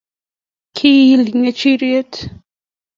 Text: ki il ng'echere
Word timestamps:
ki 0.75 0.91
il 1.13 1.21
ng'echere 1.37 1.91